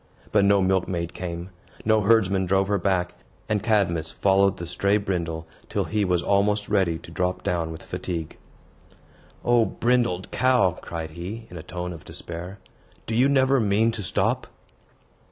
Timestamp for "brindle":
4.97-5.45